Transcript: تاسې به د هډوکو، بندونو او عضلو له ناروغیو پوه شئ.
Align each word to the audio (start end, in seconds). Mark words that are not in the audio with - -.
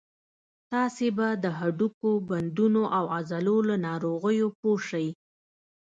تاسې 0.71 1.07
به 1.17 1.27
د 1.43 1.45
هډوکو، 1.59 2.09
بندونو 2.29 2.83
او 2.97 3.03
عضلو 3.15 3.57
له 3.69 3.75
ناروغیو 3.87 4.47
پوه 4.59 4.79
شئ. 4.89 5.07